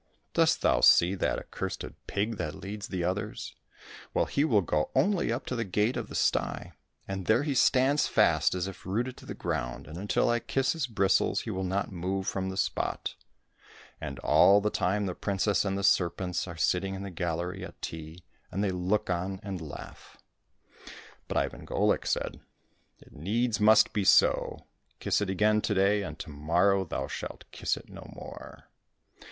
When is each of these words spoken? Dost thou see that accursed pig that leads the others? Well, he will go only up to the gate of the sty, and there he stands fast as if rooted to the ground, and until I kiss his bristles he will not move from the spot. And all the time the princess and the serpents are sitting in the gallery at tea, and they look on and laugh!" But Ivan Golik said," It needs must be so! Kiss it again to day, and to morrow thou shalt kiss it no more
Dost 0.33 0.63
thou 0.63 0.81
see 0.81 1.13
that 1.13 1.37
accursed 1.37 1.85
pig 2.07 2.37
that 2.37 2.55
leads 2.55 2.87
the 2.87 3.03
others? 3.03 3.53
Well, 4.15 4.25
he 4.25 4.43
will 4.43 4.63
go 4.63 4.89
only 4.95 5.31
up 5.31 5.45
to 5.45 5.55
the 5.55 5.63
gate 5.63 5.95
of 5.95 6.07
the 6.09 6.15
sty, 6.15 6.71
and 7.07 7.27
there 7.27 7.43
he 7.43 7.53
stands 7.53 8.07
fast 8.07 8.55
as 8.55 8.65
if 8.67 8.83
rooted 8.83 9.15
to 9.17 9.27
the 9.27 9.35
ground, 9.35 9.85
and 9.85 9.99
until 9.99 10.27
I 10.31 10.39
kiss 10.39 10.73
his 10.73 10.87
bristles 10.87 11.41
he 11.41 11.51
will 11.51 11.63
not 11.63 11.91
move 11.91 12.25
from 12.27 12.49
the 12.49 12.57
spot. 12.57 13.13
And 14.01 14.17
all 14.21 14.59
the 14.59 14.71
time 14.71 15.05
the 15.05 15.13
princess 15.13 15.63
and 15.63 15.77
the 15.77 15.83
serpents 15.83 16.47
are 16.47 16.57
sitting 16.57 16.95
in 16.95 17.03
the 17.03 17.11
gallery 17.11 17.63
at 17.63 17.79
tea, 17.79 18.23
and 18.51 18.63
they 18.63 18.71
look 18.71 19.07
on 19.11 19.39
and 19.43 19.61
laugh!" 19.61 20.17
But 21.27 21.37
Ivan 21.37 21.63
Golik 21.63 22.07
said," 22.07 22.41
It 23.05 23.13
needs 23.13 23.59
must 23.59 23.93
be 23.93 24.03
so! 24.03 24.65
Kiss 24.99 25.21
it 25.21 25.29
again 25.29 25.61
to 25.61 25.75
day, 25.75 26.01
and 26.01 26.17
to 26.17 26.31
morrow 26.31 26.85
thou 26.85 27.05
shalt 27.05 27.43
kiss 27.51 27.77
it 27.77 27.87
no 27.87 28.11
more 28.15 28.65